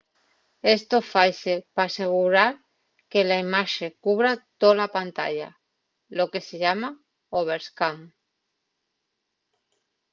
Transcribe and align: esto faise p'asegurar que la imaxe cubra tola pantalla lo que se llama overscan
esto 0.77 0.97
faise 1.09 1.53
p'asegurar 1.75 2.49
que 3.11 3.21
la 3.29 3.37
imaxe 3.45 3.85
cubra 4.03 4.31
tola 4.61 4.87
pantalla 4.97 5.49
lo 6.17 6.25
que 6.31 6.41
se 6.47 6.55
llama 6.63 6.89
overscan 7.39 7.97